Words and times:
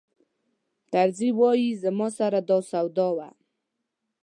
طرزي 0.91 1.29
وایي 1.39 1.69
زما 1.83 2.07
سره 2.19 2.39
دا 2.49 2.57
سودا 2.69 3.07
وه. 3.17 3.29